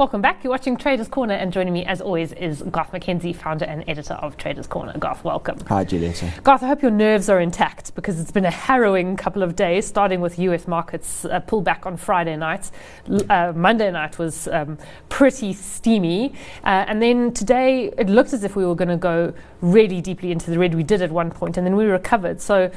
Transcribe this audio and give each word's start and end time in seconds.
Welcome 0.00 0.22
back. 0.22 0.42
You're 0.42 0.50
watching 0.50 0.78
Traders 0.78 1.08
Corner, 1.08 1.34
and 1.34 1.52
joining 1.52 1.74
me, 1.74 1.84
as 1.84 2.00
always, 2.00 2.32
is 2.32 2.62
Garth 2.62 2.90
McKenzie, 2.90 3.36
founder 3.36 3.66
and 3.66 3.84
editor 3.86 4.14
of 4.14 4.38
Traders 4.38 4.66
Corner. 4.66 4.96
Garth, 4.96 5.22
welcome. 5.24 5.58
Hi, 5.68 5.84
Julieta. 5.84 6.42
Garth, 6.42 6.62
I 6.62 6.68
hope 6.68 6.80
your 6.80 6.90
nerves 6.90 7.28
are 7.28 7.38
intact 7.38 7.94
because 7.94 8.18
it's 8.18 8.30
been 8.30 8.46
a 8.46 8.50
harrowing 8.50 9.14
couple 9.14 9.42
of 9.42 9.56
days, 9.56 9.86
starting 9.86 10.22
with 10.22 10.38
US 10.38 10.66
markets 10.66 11.26
uh, 11.26 11.40
pullback 11.40 11.84
on 11.84 11.98
Friday 11.98 12.34
night. 12.34 12.70
Uh, 13.28 13.52
Monday 13.54 13.90
night 13.90 14.18
was 14.18 14.48
um, 14.48 14.78
pretty 15.10 15.52
steamy. 15.52 16.32
Uh, 16.64 16.86
and 16.88 17.02
then 17.02 17.30
today, 17.34 17.92
it 17.98 18.08
looked 18.08 18.32
as 18.32 18.42
if 18.42 18.56
we 18.56 18.64
were 18.64 18.74
going 18.74 18.88
to 18.88 18.96
go 18.96 19.34
really 19.60 20.00
deeply 20.00 20.32
into 20.32 20.50
the 20.50 20.58
red. 20.58 20.74
We 20.74 20.82
did 20.82 21.02
at 21.02 21.10
one 21.10 21.30
point, 21.30 21.58
and 21.58 21.66
then 21.66 21.76
we 21.76 21.84
recovered. 21.84 22.40
So, 22.40 22.70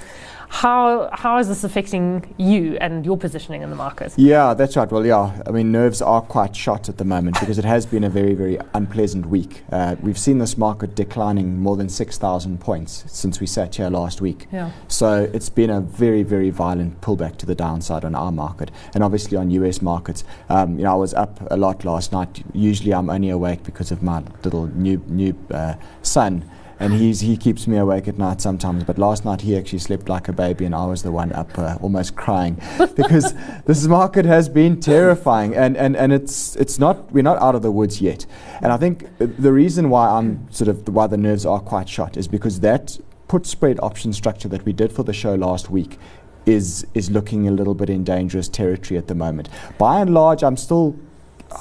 how 0.54 1.10
how 1.12 1.40
is 1.40 1.48
this 1.48 1.64
affecting 1.64 2.32
you 2.38 2.78
and 2.80 3.04
your 3.04 3.18
positioning 3.18 3.64
in 3.64 3.72
the 3.72 3.76
market? 3.76 4.14
Yeah, 4.18 4.54
that's 4.54 4.78
right. 4.78 4.90
Well, 4.90 5.04
yeah, 5.04 5.42
I 5.48 5.52
mean 5.52 5.72
nerves 5.72 6.00
are 6.00 6.22
quite 6.22 6.56
shot 6.56 6.90
at 6.90 7.00
the 7.00 7.04
moment 7.04 7.40
because 7.40 7.58
it 7.58 7.66
has 7.66 7.88
been 7.88 8.04
a 8.04 8.10
very 8.10 8.36
very 8.36 8.60
unpleasant 8.76 9.26
week. 9.26 9.64
Uh, 9.72 9.96
we've 10.00 10.18
seen 10.18 10.38
this 10.38 10.56
market 10.56 10.94
declining 10.96 11.60
more 11.60 11.76
than 11.76 11.90
six 11.90 12.20
thousand 12.20 12.60
points 12.60 13.04
since 13.08 13.40
we 13.40 13.48
sat 13.48 13.76
here 13.76 13.90
last 13.90 14.22
week. 14.22 14.46
Yeah. 14.52 14.70
So 14.88 15.28
it's 15.34 15.50
been 15.50 15.72
a 15.72 15.82
very 15.82 16.22
very 16.22 16.52
violent 16.52 17.02
pullback 17.02 17.38
to 17.38 17.48
the 17.48 17.56
downside 17.56 18.06
on 18.06 18.14
our 18.14 18.32
market 18.32 18.70
and 18.94 19.04
obviously 19.04 19.36
on 19.36 19.50
US 19.50 19.82
markets. 19.82 20.24
Um, 20.50 20.78
you 20.78 20.84
know, 20.84 20.92
I 20.92 20.98
was 20.98 21.16
up 21.16 21.40
a 21.50 21.58
lot 21.58 21.84
last 21.84 22.12
night. 22.12 22.44
Usually 22.54 22.94
I'm 22.94 23.10
only 23.10 23.32
awake 23.32 23.64
because 23.64 23.92
of 23.92 24.04
my 24.04 24.22
little 24.44 24.68
new 24.68 25.04
new 25.08 25.36
uh, 25.50 25.74
son 26.04 26.48
and 26.80 26.94
he's 26.94 27.22
he 27.22 27.38
keeps 27.38 27.68
me 27.68 27.78
awake 27.78 28.08
at 28.08 28.18
night 28.18 28.42
sometimes. 28.42 28.84
But 28.84 28.98
last 28.98 29.26
night 29.26 29.42
he 29.42 29.58
actually 29.58 29.80
slept 29.80 30.10
like 30.10 30.28
a 30.28 30.34
baby, 30.34 30.66
and 30.66 30.76
I 30.76 30.86
was 30.86 31.04
the 31.04 31.12
one 31.12 31.32
up 31.34 31.58
uh, 31.58 31.78
almost 31.82 32.16
crying 32.16 32.62
because 32.96 33.34
this 33.66 33.86
market 33.86 34.26
has 34.26 34.50
been 34.50 34.80
terrifying, 34.80 35.56
and, 35.56 35.78
and, 35.78 35.96
and 35.96 36.12
it's 36.12 36.56
it's 36.56 36.80
not 36.80 37.12
we're 37.12 37.24
not 37.24 37.42
out 37.42 37.56
of 37.56 37.62
the 37.62 37.72
woods 37.72 38.02
yet. 38.02 38.26
And 38.62 38.72
I 38.72 38.78
think 38.78 39.08
the 39.18 39.54
reason 39.54 39.90
why 39.90 40.10
I'm 40.10 40.52
sort 40.52 40.68
of 40.68 40.88
why 40.88 41.08
the 41.08 41.18
nerves 41.18 41.46
are 41.46 41.60
quite 41.60 41.90
shot 41.90 42.18
is 42.18 42.28
because 42.28 42.60
that 42.62 43.00
put 43.28 43.46
spread 43.46 43.80
option 43.82 44.14
structure 44.14 44.48
that 44.50 44.66
we 44.66 44.74
did 44.74 44.92
for 44.92 45.04
the 45.04 45.14
show 45.14 45.36
last 45.36 45.70
week 45.70 45.98
is 46.46 46.86
is 46.94 47.10
looking 47.10 47.48
a 47.48 47.52
little 47.52 47.74
bit 47.74 47.90
in 47.90 48.04
dangerous 48.04 48.50
territory 48.50 48.98
at 48.98 49.08
the 49.08 49.16
moment. 49.16 49.50
By 49.78 50.02
and 50.02 50.14
large, 50.14 50.44
I'm 50.44 50.58
still 50.58 50.96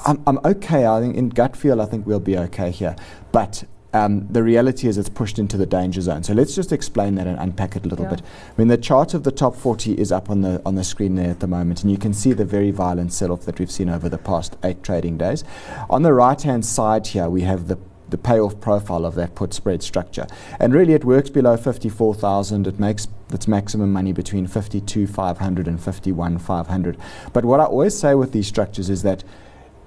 I'm, 0.05 0.21
I'm 0.27 0.39
okay. 0.43 0.85
I 0.85 0.99
think 0.99 1.15
in 1.15 1.29
gut 1.29 1.55
feel, 1.55 1.81
I 1.81 1.85
think 1.85 2.05
we'll 2.05 2.19
be 2.19 2.37
okay 2.37 2.71
here. 2.71 2.95
But 3.31 3.63
um, 3.93 4.27
the 4.27 4.43
reality 4.43 4.87
is 4.87 4.97
it's 4.97 5.09
pushed 5.09 5.37
into 5.37 5.55
the 5.55 5.65
danger 5.65 6.01
zone. 6.01 6.23
So 6.23 6.33
let's 6.33 6.55
just 6.55 6.71
explain 6.71 7.15
that 7.15 7.27
and 7.27 7.39
unpack 7.39 7.75
it 7.75 7.85
a 7.85 7.87
little 7.87 8.05
yeah. 8.05 8.15
bit. 8.15 8.21
I 8.21 8.53
mean, 8.57 8.67
the 8.67 8.77
chart 8.77 9.13
of 9.13 9.23
the 9.23 9.31
top 9.31 9.55
40 9.55 9.93
is 9.93 10.11
up 10.11 10.29
on 10.29 10.41
the 10.41 10.61
on 10.65 10.75
the 10.75 10.83
screen 10.83 11.15
there 11.15 11.29
at 11.29 11.39
the 11.39 11.47
moment, 11.47 11.83
and 11.83 11.91
you 11.91 11.97
can 11.97 12.13
see 12.13 12.33
the 12.33 12.45
very 12.45 12.71
violent 12.71 13.13
sell-off 13.13 13.41
that 13.45 13.59
we've 13.59 13.71
seen 13.71 13.89
over 13.89 14.09
the 14.09 14.17
past 14.17 14.57
eight 14.63 14.83
trading 14.83 15.17
days. 15.17 15.43
On 15.89 16.01
the 16.01 16.13
right-hand 16.13 16.65
side 16.65 17.07
here, 17.07 17.29
we 17.29 17.41
have 17.41 17.67
the 17.67 17.77
the 18.09 18.17
payoff 18.17 18.59
profile 18.59 19.05
of 19.05 19.15
that 19.15 19.33
put 19.33 19.55
spread 19.55 19.81
structure. 19.81 20.27
And 20.59 20.71
really, 20.71 20.93
it 20.93 21.03
works 21.03 21.31
below 21.31 21.57
54,000. 21.57 22.67
It 22.67 22.79
makes 22.79 23.07
its 23.31 23.47
maximum 23.47 23.91
money 23.91 24.11
between 24.11 24.45
52,500 24.45 25.67
and 25.67 25.83
51,500. 25.83 26.97
But 27.33 27.43
what 27.43 27.59
I 27.59 27.63
always 27.63 27.97
say 27.97 28.13
with 28.13 28.31
these 28.31 28.45
structures 28.45 28.91
is 28.91 29.01
that 29.01 29.23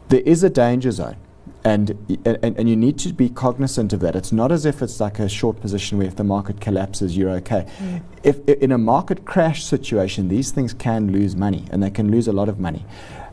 there 0.08 0.22
is 0.26 0.42
a 0.42 0.50
danger 0.50 0.91
zone. 0.91 1.16
And, 1.67 1.91
and, 2.25 2.56
and 2.59 2.69
you 2.69 2.77
need 2.77 2.97
to 3.00 3.12
be 3.12 3.28
cognizant 3.28 3.92
of 3.92 3.98
that. 3.98 4.14
It's 4.14 4.31
not 4.31 4.53
as 4.53 4.64
if 4.64 4.83
it's 4.83 5.00
like 5.00 5.19
a 5.19 5.28
short 5.28 5.61
position 5.61 5.98
where 5.98 6.06
if 6.06 6.14
the 6.14 6.22
market 6.22 6.61
collapses, 6.61 7.17
you're 7.17 7.31
okay. 7.41 7.67
Mm. 7.78 8.03
If, 8.22 8.39
if, 8.47 8.61
in 8.61 8.70
a 8.70 8.78
market 8.78 9.25
crash 9.25 9.64
situation, 9.64 10.28
these 10.28 10.53
things 10.53 10.72
can 10.72 11.11
lose 11.11 11.34
money, 11.34 11.64
and 11.72 11.83
they 11.83 11.91
can 11.91 12.09
lose 12.09 12.28
a 12.28 12.33
lot 12.33 12.48
of 12.48 12.61
money. 12.61 12.84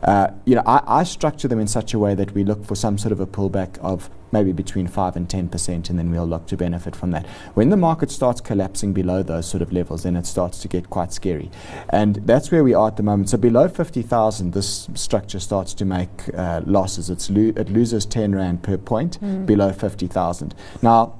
Uh, 0.04 0.28
you 0.44 0.54
know, 0.54 0.62
I, 0.66 0.82
I, 0.86 1.04
structure 1.04 1.48
them 1.48 1.58
in 1.58 1.66
such 1.66 1.94
a 1.94 1.98
way 1.98 2.14
that 2.14 2.32
we 2.34 2.44
look 2.44 2.62
for 2.64 2.74
some 2.74 2.98
sort 2.98 3.12
of 3.12 3.20
a 3.20 3.26
pullback 3.26 3.78
of 3.78 4.10
maybe 4.32 4.52
between 4.52 4.86
5 4.86 5.16
and 5.16 5.28
10%, 5.28 5.88
and 5.88 5.98
then 5.98 6.10
we'll 6.10 6.26
look 6.26 6.46
to 6.48 6.56
benefit 6.58 6.94
from 6.94 7.12
that. 7.12 7.26
When 7.54 7.70
the 7.70 7.76
market 7.76 8.10
starts 8.10 8.40
collapsing 8.42 8.92
below 8.92 9.22
those 9.22 9.48
sort 9.48 9.62
of 9.62 9.72
levels, 9.72 10.02
then 10.02 10.16
it 10.16 10.26
starts 10.26 10.58
to 10.58 10.68
get 10.68 10.90
quite 10.90 11.12
scary. 11.12 11.50
And 11.88 12.16
that's 12.26 12.50
where 12.50 12.62
we 12.62 12.74
are 12.74 12.88
at 12.88 12.98
the 12.98 13.02
moment. 13.02 13.30
So 13.30 13.38
below 13.38 13.66
50,000, 13.68 14.52
this 14.52 14.90
structure 14.94 15.40
starts 15.40 15.72
to 15.74 15.84
make 15.86 16.34
uh, 16.36 16.60
losses. 16.66 17.30
Lo- 17.30 17.52
it 17.56 17.70
loses 17.70 18.04
10 18.04 18.34
Rand 18.34 18.62
per 18.62 18.76
point 18.76 19.18
mm. 19.22 19.46
below 19.46 19.72
50,000. 19.72 20.54
Now, 20.82 21.18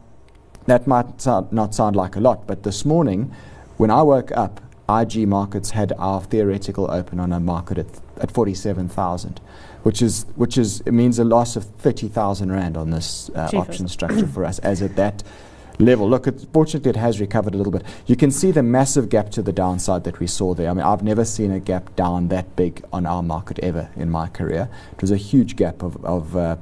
that 0.67 0.87
might 0.87 1.23
sound, 1.23 1.53
not 1.53 1.75
sound 1.75 1.97
like 1.97 2.17
a 2.17 2.21
lot, 2.21 2.47
but 2.47 2.65
this 2.65 2.85
morning, 2.85 3.33
when 3.77 3.91
I 3.91 4.03
woke 4.03 4.33
up, 4.37 4.61
IG 4.89 5.27
markets 5.27 5.71
had 5.71 5.93
our 5.99 6.21
theoretical 6.21 6.91
open 6.91 7.19
on 7.19 7.33
a 7.33 7.41
market 7.41 7.79
at, 7.79 7.87
at 8.21 8.31
47,000, 8.31 9.41
which 9.83 10.03
is 10.03 10.27
which 10.37 10.59
is 10.59 10.81
it 10.83 10.93
means 10.93 11.19
a 11.19 11.25
loss 11.25 11.57
of 11.57 11.65
30,000 11.65 12.53
rand 12.53 12.77
on 12.77 12.91
this 12.91 13.31
uh, 13.35 13.51
option 13.55 13.89
structure 13.89 14.27
for 14.27 14.45
us 14.45 14.59
as 14.61 14.83
at 14.83 14.97
that 14.97 15.23
level. 15.79 16.09
Look, 16.09 16.27
it, 16.27 16.47
fortunately, 16.53 16.91
it 16.91 16.97
has 16.97 17.21
recovered 17.21 17.55
a 17.55 17.57
little 17.57 17.73
bit. 17.73 17.83
You 18.07 18.17
can 18.17 18.31
see 18.31 18.51
the 18.51 18.63
massive 18.63 19.09
gap 19.09 19.31
to 19.31 19.43
the 19.43 19.53
downside 19.53 20.05
that 20.05 20.21
we 20.21 20.27
saw 20.27 20.55
there. 20.55 20.71
I 20.71 20.75
mean, 20.75 20.85
I've 20.85 21.03
never 21.03 21.25
seen 21.25 21.51
a 21.51 21.61
gap 21.61 21.97
down 21.97 22.29
that 22.29 22.55
big 22.57 22.85
on 22.93 23.07
our 23.07 23.23
market 23.23 23.59
ever 23.61 23.91
in 23.97 24.11
my 24.11 24.29
career. 24.29 24.69
It 24.93 25.01
was 25.01 25.11
a 25.11 25.17
huge 25.17 25.57
gap 25.57 25.83
of, 25.83 26.05
of 26.05 26.37
uh, 26.37 26.57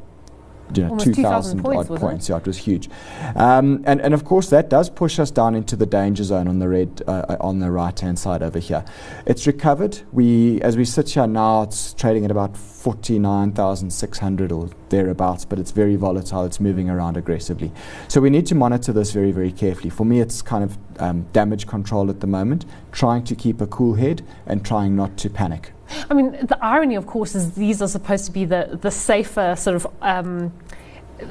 you 0.76 0.88
know, 0.88 0.98
2,000 0.98 1.62
points, 1.62 1.90
odd 1.90 2.00
points. 2.00 2.28
It? 2.28 2.32
Yeah, 2.32 2.38
it 2.38 2.46
was 2.46 2.58
huge. 2.58 2.88
Um, 3.36 3.82
and, 3.86 4.00
and 4.00 4.14
of 4.14 4.24
course, 4.24 4.50
that 4.50 4.68
does 4.68 4.90
push 4.90 5.18
us 5.18 5.30
down 5.30 5.54
into 5.54 5.76
the 5.76 5.86
danger 5.86 6.24
zone 6.24 6.48
on 6.48 6.58
the 6.58 6.68
red, 6.68 7.02
uh, 7.06 7.36
on 7.40 7.58
the 7.58 7.70
right 7.70 7.98
hand 7.98 8.18
side 8.18 8.42
over 8.42 8.58
here. 8.58 8.84
It's 9.26 9.46
recovered. 9.46 10.00
We, 10.12 10.60
as 10.62 10.76
we 10.76 10.84
sit 10.84 11.10
here 11.10 11.26
now, 11.26 11.62
it's 11.62 11.94
trading 11.94 12.24
at 12.24 12.30
about 12.30 12.56
49,600 12.56 14.50
or 14.50 14.68
thereabouts, 14.88 15.44
but 15.44 15.58
it's 15.58 15.70
very 15.70 15.96
volatile. 15.96 16.44
It's 16.44 16.60
moving 16.60 16.90
around 16.90 17.16
aggressively. 17.16 17.72
So 18.08 18.20
we 18.20 18.30
need 18.30 18.46
to 18.46 18.54
monitor 18.54 18.92
this 18.92 19.12
very, 19.12 19.32
very 19.32 19.52
carefully. 19.52 19.90
For 19.90 20.04
me, 20.04 20.20
it's 20.20 20.42
kind 20.42 20.64
of 20.64 20.78
um, 20.98 21.22
damage 21.32 21.66
control 21.66 22.10
at 22.10 22.20
the 22.20 22.26
moment, 22.26 22.64
trying 22.90 23.24
to 23.24 23.34
keep 23.34 23.60
a 23.60 23.66
cool 23.66 23.94
head 23.94 24.22
and 24.46 24.64
trying 24.64 24.96
not 24.96 25.16
to 25.18 25.30
panic. 25.30 25.72
I 26.10 26.14
mean, 26.14 26.32
the 26.32 26.58
irony, 26.60 26.94
of 26.96 27.06
course, 27.06 27.34
is 27.34 27.54
these 27.54 27.82
are 27.82 27.88
supposed 27.88 28.26
to 28.26 28.32
be 28.32 28.44
the, 28.44 28.78
the 28.80 28.90
safer 28.90 29.54
sort 29.56 29.76
of. 29.76 29.86
Um, 30.00 30.52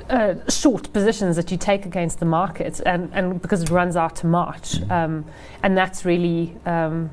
uh, 0.09 0.35
short 0.49 0.93
positions 0.93 1.35
that 1.35 1.51
you 1.51 1.57
take 1.57 1.85
against 1.85 2.19
the 2.19 2.25
market, 2.25 2.79
and, 2.85 3.09
and 3.13 3.41
because 3.41 3.61
it 3.61 3.69
runs 3.69 3.97
out 3.97 4.15
to 4.15 4.25
March, 4.25 4.81
um, 4.89 5.25
and 5.63 5.77
that's 5.77 6.05
really, 6.05 6.55
um, 6.65 7.09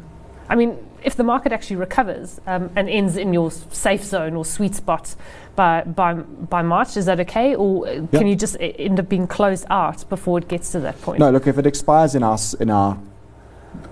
I 0.49 0.55
mean, 0.55 0.79
if 1.03 1.17
the 1.17 1.25
market 1.25 1.53
actually 1.53 1.77
recovers 1.77 2.41
um, 2.47 2.71
and 2.77 2.89
ends 2.89 3.17
in 3.17 3.33
your 3.33 3.51
safe 3.51 4.05
zone 4.05 4.35
or 4.35 4.45
sweet 4.45 4.75
spot 4.75 5.15
by 5.57 5.83
by 5.83 6.15
by 6.15 6.63
March, 6.63 6.97
is 6.97 7.07
that 7.07 7.21
okay, 7.21 7.55
or 7.55 7.85
can 8.13 8.27
you 8.27 8.37
just 8.37 8.57
end 8.61 9.01
up 9.01 9.09
being 9.09 9.27
closed 9.27 9.67
out 9.71 10.09
before 10.09 10.39
it 10.39 10.49
gets 10.49 10.73
to 10.73 10.81
that 10.81 11.01
point? 11.03 11.19
No, 11.19 11.31
look, 11.31 11.47
if 11.47 11.59
it 11.59 11.67
expires 11.67 12.15
in 12.15 12.23
our 12.23 12.39
in 12.61 12.71
our 12.71 12.99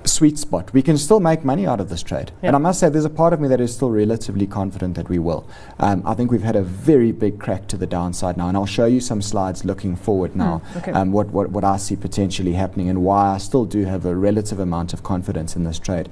sweet 0.04 0.38
spot. 0.38 0.72
We 0.72 0.82
can 0.82 0.96
still 0.98 1.20
make 1.20 1.44
money 1.44 1.66
out 1.66 1.80
of 1.80 1.88
this 1.88 2.02
trade. 2.02 2.32
And 2.42 2.54
I 2.54 2.58
must 2.58 2.80
say, 2.80 2.88
there's 2.88 3.04
a 3.04 3.10
part 3.10 3.32
of 3.32 3.40
me 3.40 3.48
that 3.48 3.60
is 3.60 3.74
still 3.74 3.90
relatively 3.90 4.46
confident 4.46 4.94
that 4.94 5.08
we 5.08 5.18
will. 5.18 5.48
Um, 5.78 6.02
I 6.06 6.14
think 6.14 6.30
we've 6.30 6.42
had 6.42 6.56
a 6.56 6.62
very 6.62 7.12
big 7.12 7.38
crack 7.38 7.66
to 7.68 7.76
the 7.76 7.86
downside 7.86 8.36
now, 8.36 8.48
and 8.48 8.56
I'll 8.56 8.66
show 8.66 8.86
you 8.86 9.00
some 9.00 9.20
slides 9.20 9.64
looking 9.64 9.96
forward 9.96 10.32
hmm, 10.32 10.38
now, 10.38 10.62
mm, 10.72 10.76
okay. 10.78 10.92
um, 10.92 11.12
what, 11.12 11.28
what, 11.28 11.50
what 11.50 11.64
I 11.64 11.76
see 11.76 11.96
potentially 11.96 12.52
happening 12.52 12.88
and 12.88 13.02
why 13.02 13.34
I 13.34 13.38
still 13.38 13.64
do 13.64 13.84
have 13.84 14.06
a 14.06 14.14
relative 14.14 14.60
amount 14.60 14.92
of 14.92 15.02
confidence 15.02 15.56
in 15.56 15.64
this 15.64 15.78
trade, 15.78 16.08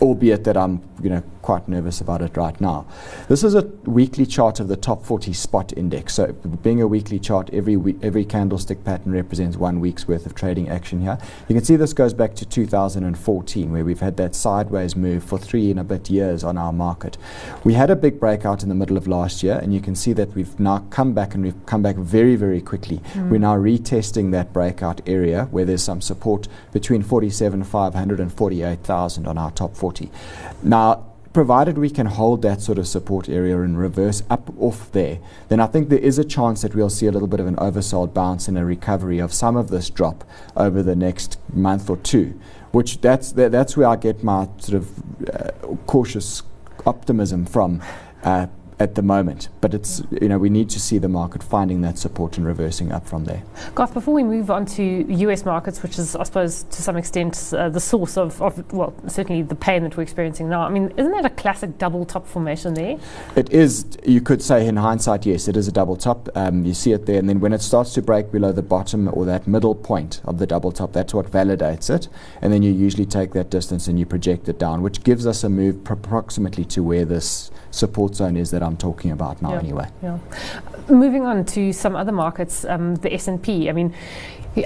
albeit 0.00 0.44
that 0.44 0.56
I'm 0.56 0.82
you 1.02 1.10
know, 1.10 1.22
quite 1.42 1.68
nervous 1.68 2.00
about 2.00 2.22
it 2.22 2.36
right 2.36 2.60
now. 2.60 2.86
This 3.28 3.44
is 3.44 3.54
a 3.54 3.62
weekly 3.84 4.26
chart 4.26 4.60
of 4.60 4.68
the 4.68 4.76
top 4.76 5.04
40 5.04 5.32
spot 5.32 5.72
index. 5.76 6.14
So, 6.14 6.32
being 6.32 6.80
a 6.80 6.86
weekly 6.86 7.18
chart, 7.18 7.50
every, 7.52 7.76
we- 7.76 7.96
every 8.02 8.24
candlestick 8.24 8.84
pattern 8.84 9.12
represents 9.12 9.56
one 9.56 9.80
week's 9.80 10.08
worth 10.08 10.26
of 10.26 10.34
trading 10.34 10.68
action 10.68 11.00
here. 11.00 11.18
You 11.48 11.54
can 11.54 11.64
see 11.64 11.76
this 11.76 11.92
goes 11.92 12.14
back 12.14 12.34
to 12.36 12.46
2014, 13.14 13.72
where 13.72 13.84
we've 13.84 14.00
had 14.00 14.16
that 14.16 14.34
sideways 14.34 14.96
move 14.96 15.24
for 15.24 15.38
three 15.38 15.70
and 15.70 15.80
a 15.80 15.84
bit 15.84 16.10
years 16.10 16.44
on 16.44 16.58
our 16.58 16.72
market. 16.72 17.16
We 17.64 17.74
had 17.74 17.90
a 17.90 17.96
big 17.96 18.18
breakout 18.18 18.62
in 18.62 18.68
the 18.68 18.74
middle 18.74 18.96
of 18.96 19.06
last 19.06 19.42
year, 19.42 19.58
and 19.62 19.72
you 19.72 19.80
can 19.80 19.94
see 19.94 20.12
that 20.14 20.34
we've 20.34 20.58
now 20.58 20.78
come 20.90 21.14
back 21.14 21.34
and 21.34 21.44
we've 21.44 21.66
come 21.66 21.82
back 21.82 21.96
very, 21.96 22.36
very 22.36 22.60
quickly. 22.60 22.98
Mm. 23.14 23.30
We're 23.30 23.38
now 23.38 23.56
retesting 23.56 24.32
that 24.32 24.52
breakout 24.52 25.00
area 25.08 25.44
where 25.50 25.64
there's 25.64 25.82
some 25.82 26.00
support 26.00 26.48
between 26.72 27.02
47,500 27.02 28.20
and 28.20 28.32
48,000 28.32 29.26
on 29.26 29.38
our 29.38 29.50
top 29.50 29.76
40. 29.76 30.10
Now, 30.62 31.05
provided 31.36 31.76
we 31.76 31.90
can 31.90 32.06
hold 32.06 32.40
that 32.40 32.62
sort 32.62 32.78
of 32.78 32.88
support 32.88 33.28
area 33.28 33.60
and 33.60 33.78
reverse 33.78 34.22
up 34.30 34.48
off 34.58 34.90
there, 34.92 35.18
then 35.50 35.60
I 35.60 35.66
think 35.66 35.90
there 35.90 35.98
is 35.98 36.18
a 36.18 36.24
chance 36.24 36.62
that 36.62 36.74
we'll 36.74 36.88
see 36.88 37.04
a 37.08 37.12
little 37.12 37.28
bit 37.28 37.40
of 37.40 37.46
an 37.46 37.56
oversold 37.56 38.14
bounce 38.14 38.48
and 38.48 38.56
a 38.56 38.64
recovery 38.64 39.18
of 39.18 39.34
some 39.34 39.54
of 39.54 39.68
this 39.68 39.90
drop 39.90 40.24
over 40.56 40.82
the 40.82 40.96
next 40.96 41.38
month 41.52 41.90
or 41.90 41.98
two. 41.98 42.40
Which 42.72 43.02
that's 43.02 43.32
that, 43.32 43.52
that's 43.52 43.76
where 43.76 43.86
I 43.86 43.96
get 43.96 44.24
my 44.24 44.48
sort 44.56 44.82
of 44.82 45.28
uh, 45.28 45.50
cautious 45.86 46.42
optimism 46.86 47.44
from. 47.44 47.82
Uh, 48.22 48.46
at 48.78 48.94
the 48.94 49.02
moment. 49.02 49.48
But 49.60 49.74
it's 49.74 50.02
you 50.10 50.28
know 50.28 50.38
we 50.38 50.50
need 50.50 50.68
to 50.70 50.80
see 50.80 50.98
the 50.98 51.08
market 51.08 51.42
finding 51.42 51.80
that 51.82 51.98
support 51.98 52.36
and 52.36 52.46
reversing 52.46 52.92
up 52.92 53.06
from 53.06 53.24
there. 53.24 53.42
Garth, 53.74 53.94
before 53.94 54.14
we 54.14 54.22
move 54.22 54.50
on 54.50 54.66
to 54.66 54.82
U.S. 54.82 55.44
markets, 55.44 55.82
which 55.82 55.98
is 55.98 56.14
I 56.14 56.24
suppose 56.24 56.64
to 56.64 56.82
some 56.82 56.96
extent 56.96 57.52
uh, 57.56 57.68
the 57.68 57.80
source 57.80 58.16
of, 58.16 58.40
of 58.42 58.72
well 58.72 58.94
certainly 59.08 59.42
the 59.42 59.54
pain 59.54 59.82
that 59.84 59.96
we're 59.96 60.02
experiencing 60.02 60.48
now. 60.48 60.62
I 60.62 60.68
mean, 60.68 60.92
isn't 60.96 61.12
that 61.12 61.24
a 61.24 61.30
classic 61.30 61.78
double 61.78 62.04
top 62.04 62.26
formation 62.26 62.74
there? 62.74 62.98
It 63.34 63.50
is. 63.52 63.86
You 64.04 64.20
could 64.20 64.42
say 64.42 64.66
in 64.66 64.76
hindsight, 64.76 65.26
yes, 65.26 65.48
it 65.48 65.56
is 65.56 65.68
a 65.68 65.72
double 65.72 65.96
top. 65.96 66.28
Um, 66.34 66.64
you 66.64 66.74
see 66.74 66.92
it 66.92 67.06
there, 67.06 67.18
and 67.18 67.28
then 67.28 67.40
when 67.40 67.52
it 67.52 67.62
starts 67.62 67.94
to 67.94 68.02
break 68.02 68.30
below 68.30 68.52
the 68.52 68.62
bottom 68.62 69.08
or 69.12 69.24
that 69.24 69.46
middle 69.46 69.74
point 69.74 70.20
of 70.24 70.38
the 70.38 70.46
double 70.46 70.72
top, 70.72 70.92
that's 70.92 71.14
what 71.14 71.30
validates 71.30 71.88
it. 71.94 72.08
And 72.42 72.52
then 72.52 72.62
you 72.62 72.72
usually 72.72 73.06
take 73.06 73.32
that 73.32 73.50
distance 73.50 73.88
and 73.88 73.98
you 73.98 74.06
project 74.06 74.48
it 74.48 74.58
down, 74.58 74.82
which 74.82 75.02
gives 75.02 75.26
us 75.26 75.44
a 75.44 75.48
move 75.48 75.82
pr- 75.82 75.94
approximately 75.94 76.64
to 76.64 76.82
where 76.82 77.04
this 77.04 77.50
support 77.70 78.14
zone 78.14 78.36
is 78.36 78.50
that 78.50 78.62
I'm 78.66 78.76
talking 78.76 79.10
about 79.12 79.40
now 79.40 79.52
Yeah. 79.52 79.58
anyway. 79.58 79.86
Yeah. 80.02 80.18
Moving 80.88 81.24
on 81.26 81.44
to 81.46 81.72
some 81.72 81.96
other 81.96 82.12
markets, 82.12 82.64
um, 82.64 82.96
the 82.96 83.12
S&P. 83.14 83.68
I 83.68 83.72
mean, 83.72 83.94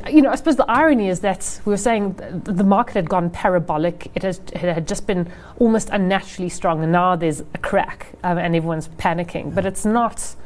you 0.08 0.22
know, 0.22 0.30
I 0.30 0.36
suppose 0.36 0.56
the 0.56 0.70
irony 0.70 1.08
is 1.08 1.20
that 1.20 1.60
we 1.64 1.70
were 1.72 1.76
saying 1.76 2.14
th- 2.14 2.44
the 2.44 2.64
market 2.64 2.94
had 2.94 3.08
gone 3.08 3.28
parabolic. 3.30 4.10
It, 4.14 4.22
has, 4.22 4.40
it 4.52 4.58
had 4.62 4.86
just 4.86 5.06
been 5.06 5.30
almost 5.58 5.90
unnaturally 5.90 6.48
strong, 6.48 6.82
and 6.82 6.92
now 6.92 7.16
there's 7.16 7.40
a 7.40 7.58
crack, 7.58 8.06
um, 8.22 8.38
and 8.38 8.54
everyone's 8.54 8.88
panicking. 8.88 9.54
But 9.54 9.66
it's 9.66 9.84
not, 9.84 10.36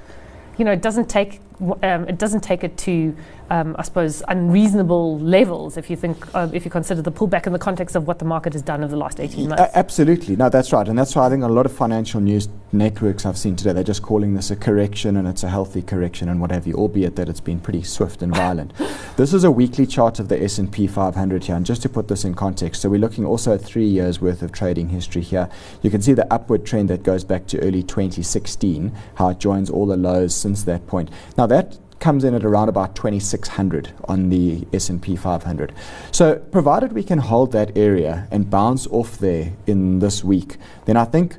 you 0.56 0.64
know, 0.64 0.72
it 0.72 0.80
doesn't 0.82 1.08
take 1.10 1.40
um, 1.60 2.08
it 2.08 2.18
doesn't 2.18 2.40
take 2.40 2.64
it 2.64 2.76
to, 2.78 3.16
um, 3.50 3.76
I 3.78 3.82
suppose, 3.82 4.22
unreasonable 4.28 5.18
levels. 5.20 5.76
If 5.76 5.88
you 5.88 5.96
think, 5.96 6.34
uh, 6.34 6.48
if 6.52 6.64
you 6.64 6.70
consider 6.70 7.02
the 7.02 7.12
pullback 7.12 7.46
in 7.46 7.52
the 7.52 7.58
context 7.58 7.94
of 7.96 8.06
what 8.06 8.18
the 8.18 8.24
market 8.24 8.52
has 8.54 8.62
done 8.62 8.82
over 8.82 8.90
the 8.90 8.96
last 8.96 9.20
18 9.20 9.48
months. 9.48 9.62
A- 9.62 9.78
absolutely. 9.78 10.36
No, 10.36 10.48
that's 10.48 10.72
right. 10.72 10.86
And 10.86 10.98
that's 10.98 11.14
why 11.14 11.26
I 11.26 11.30
think 11.30 11.44
a 11.44 11.48
lot 11.48 11.66
of 11.66 11.72
financial 11.72 12.20
news 12.20 12.48
networks 12.72 13.24
I've 13.24 13.38
seen 13.38 13.54
today, 13.54 13.72
they're 13.72 13.84
just 13.84 14.02
calling 14.02 14.34
this 14.34 14.50
a 14.50 14.56
correction 14.56 15.16
and 15.16 15.28
it's 15.28 15.44
a 15.44 15.48
healthy 15.48 15.80
correction 15.80 16.28
and 16.28 16.40
what 16.40 16.50
have 16.50 16.66
you, 16.66 16.74
albeit 16.74 17.16
that 17.16 17.28
it's 17.28 17.40
been 17.40 17.60
pretty 17.60 17.82
swift 17.82 18.22
and 18.22 18.34
violent. 18.34 18.72
this 19.16 19.32
is 19.32 19.44
a 19.44 19.50
weekly 19.50 19.86
chart 19.86 20.18
of 20.18 20.28
the 20.28 20.42
S&P 20.42 20.86
500 20.86 21.44
here. 21.44 21.54
And 21.54 21.64
just 21.64 21.82
to 21.82 21.88
put 21.88 22.08
this 22.08 22.24
in 22.24 22.34
context, 22.34 22.82
so 22.82 22.88
we're 22.88 23.00
looking 23.00 23.24
also 23.24 23.54
at 23.54 23.62
three 23.62 23.86
years 23.86 24.20
worth 24.20 24.42
of 24.42 24.50
trading 24.52 24.88
history 24.88 25.22
here. 25.22 25.48
You 25.82 25.90
can 25.90 26.02
see 26.02 26.12
the 26.12 26.32
upward 26.32 26.66
trend 26.66 26.90
that 26.90 27.04
goes 27.04 27.22
back 27.22 27.46
to 27.48 27.60
early 27.60 27.82
2016, 27.82 28.92
how 29.14 29.28
it 29.28 29.38
joins 29.38 29.70
all 29.70 29.86
the 29.86 29.96
lows 29.96 30.34
since 30.34 30.64
that 30.64 30.86
point. 30.86 31.10
Now 31.38 31.43
that 31.46 31.78
comes 32.00 32.24
in 32.24 32.34
at 32.34 32.44
around 32.44 32.68
about 32.68 32.94
2600 32.94 33.92
on 34.04 34.28
the 34.28 34.66
S&P 34.72 35.16
500. 35.16 35.72
So 36.12 36.36
provided 36.36 36.92
we 36.92 37.02
can 37.02 37.18
hold 37.18 37.52
that 37.52 37.76
area 37.78 38.28
and 38.30 38.50
bounce 38.50 38.86
off 38.88 39.18
there 39.18 39.52
in 39.66 40.00
this 40.00 40.22
week, 40.22 40.56
then 40.84 40.96
I 40.96 41.04
think 41.04 41.36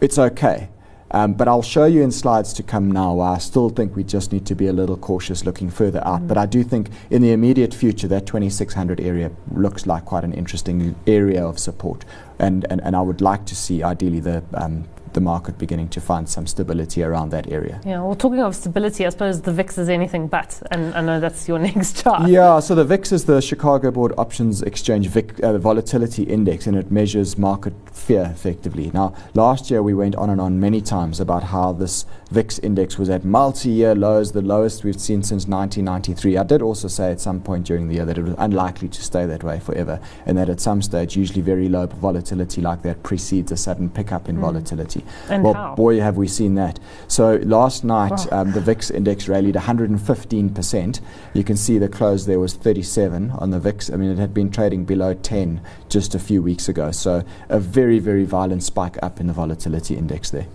it's 0.00 0.18
okay. 0.18 0.68
Um, 1.12 1.34
but 1.34 1.48
I'll 1.48 1.62
show 1.62 1.86
you 1.86 2.02
in 2.02 2.12
slides 2.12 2.52
to 2.54 2.62
come 2.62 2.90
now 2.90 3.18
I 3.18 3.38
still 3.38 3.68
think 3.68 3.96
we 3.96 4.04
just 4.04 4.32
need 4.32 4.46
to 4.46 4.54
be 4.54 4.68
a 4.68 4.72
little 4.72 4.96
cautious 4.96 5.44
looking 5.44 5.68
further 5.68 6.00
out. 6.06 6.22
Mm. 6.22 6.28
But 6.28 6.38
I 6.38 6.46
do 6.46 6.62
think 6.62 6.90
in 7.10 7.20
the 7.22 7.32
immediate 7.32 7.74
future, 7.74 8.06
that 8.08 8.26
2600 8.26 9.00
area 9.00 9.32
looks 9.52 9.86
like 9.86 10.04
quite 10.04 10.22
an 10.22 10.32
interesting 10.32 10.94
area 11.06 11.44
of 11.44 11.58
support. 11.58 12.04
And, 12.38 12.64
and, 12.70 12.80
and 12.82 12.94
I 12.94 13.00
would 13.00 13.20
like 13.20 13.44
to 13.46 13.56
see 13.56 13.82
ideally 13.82 14.20
the, 14.20 14.44
um, 14.54 14.84
the 15.14 15.20
market 15.20 15.58
beginning 15.58 15.88
to 15.88 16.00
find 16.00 16.28
some 16.28 16.46
stability 16.46 17.02
around 17.02 17.30
that 17.30 17.50
area. 17.50 17.80
yeah, 17.84 18.00
well, 18.00 18.14
talking 18.14 18.40
of 18.40 18.54
stability, 18.54 19.06
I 19.06 19.10
suppose 19.10 19.40
the 19.42 19.52
VIX 19.52 19.78
is 19.78 19.88
anything 19.88 20.28
but, 20.28 20.62
and 20.70 20.94
I 20.94 21.00
know 21.00 21.20
that's 21.20 21.48
your 21.48 21.58
next 21.70 22.02
chart. 22.02 22.28
Yeah, 22.28 22.60
so 22.60 22.74
the 22.74 22.84
VIX 22.84 23.12
is 23.12 23.24
the 23.24 23.40
Chicago 23.40 23.90
Board 23.90 24.12
Options 24.18 24.62
Exchange 24.62 25.08
VIX, 25.08 25.40
uh, 25.40 25.58
Volatility 25.58 26.22
Index, 26.24 26.66
and 26.66 26.76
it 26.76 26.90
measures 26.90 27.36
market 27.38 27.72
fear 27.92 28.30
effectively. 28.32 28.90
Now, 28.94 29.14
last 29.34 29.70
year 29.70 29.82
we 29.82 29.94
went 29.94 30.14
on 30.16 30.30
and 30.30 30.40
on 30.40 30.58
many 30.60 30.80
times 30.80 31.20
about 31.20 31.44
how 31.44 31.72
this 31.72 32.06
VIX 32.30 32.58
index 32.60 32.98
was 32.98 33.10
at 33.10 33.24
multi-year 33.24 33.94
lows, 33.94 34.32
the 34.32 34.42
lowest 34.42 34.84
we've 34.84 35.00
seen 35.00 35.22
since 35.22 35.46
1993. 35.48 36.36
I 36.36 36.42
did 36.44 36.62
also 36.62 36.88
say 36.88 37.10
at 37.10 37.20
some 37.20 37.40
point 37.40 37.66
during 37.66 37.88
the 37.88 37.94
year 37.96 38.04
that 38.04 38.16
it 38.18 38.22
was 38.22 38.34
unlikely 38.38 38.88
to 38.88 39.02
stay 39.02 39.26
that 39.26 39.42
way 39.42 39.58
forever, 39.60 40.00
and 40.26 40.38
that 40.38 40.48
at 40.48 40.60
some 40.60 40.80
stage, 40.82 41.16
usually 41.16 41.40
very 41.40 41.68
low 41.68 41.86
volatility 41.86 42.60
like 42.60 42.82
that 42.82 43.02
precedes 43.02 43.50
a 43.52 43.56
sudden 43.56 43.88
pickup 43.90 44.28
in 44.28 44.36
Mm. 44.36 44.40
volatility. 44.40 44.99
And 45.28 45.44
well, 45.44 45.54
how? 45.54 45.74
boy, 45.74 46.00
have 46.00 46.16
we 46.16 46.28
seen 46.28 46.54
that. 46.56 46.78
So 47.08 47.40
last 47.44 47.84
night, 47.84 48.26
Oh. 48.30 48.38
um, 48.40 48.52
the 48.52 48.60
VIX 48.60 48.90
index 48.90 49.28
rallied 49.28 49.56
115%. 49.56 51.00
You 51.34 51.44
can 51.44 51.56
see 51.56 51.78
the 51.78 51.88
close 51.88 52.26
there 52.26 52.38
was 52.40 52.54
37 52.54 53.30
on 53.32 53.50
the 53.50 53.58
VIX. 53.58 53.90
I 53.90 53.96
mean, 53.96 54.10
it 54.10 54.18
had 54.18 54.34
been 54.34 54.50
trading 54.50 54.84
below 54.84 55.14
10 55.14 55.60
just 55.88 56.14
a 56.14 56.18
few 56.18 56.42
weeks 56.42 56.68
ago. 56.68 56.90
So 56.90 57.22
a 57.48 57.58
very, 57.60 57.98
very 57.98 58.24
violent 58.24 58.62
spike 58.62 58.96
up 59.02 59.20
in 59.20 59.26
the 59.26 59.32
volatility 59.32 59.96
index 59.96 60.30
there. 60.30 60.46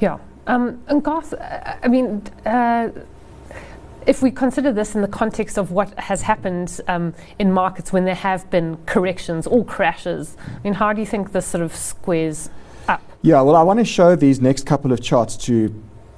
Yeah. 0.00 0.18
Um, 0.46 0.82
and 0.88 1.02
Garth, 1.02 1.34
uh, 1.34 1.76
I 1.82 1.88
mean, 1.88 2.22
uh, 2.44 2.88
if 4.06 4.22
we 4.22 4.30
consider 4.30 4.72
this 4.72 4.94
in 4.94 5.02
the 5.02 5.08
context 5.08 5.56
of 5.56 5.70
what 5.70 5.96
has 5.98 6.22
happened 6.22 6.80
um, 6.88 7.14
in 7.38 7.52
markets 7.52 7.92
when 7.92 8.04
there 8.04 8.16
have 8.16 8.50
been 8.50 8.76
corrections 8.86 9.46
or 9.46 9.64
crashes, 9.64 10.36
I 10.48 10.60
mean, 10.64 10.74
how 10.74 10.92
do 10.92 11.00
you 11.00 11.06
think 11.06 11.32
this 11.32 11.46
sort 11.46 11.62
of 11.62 11.74
squares 11.74 12.50
up? 12.88 13.02
Yeah, 13.22 13.40
well, 13.42 13.56
I 13.56 13.62
want 13.62 13.78
to 13.78 13.84
show 13.84 14.16
these 14.16 14.40
next 14.40 14.66
couple 14.66 14.92
of 14.92 15.00
charts 15.00 15.36
to 15.46 15.72